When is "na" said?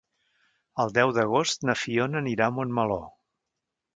1.69-1.77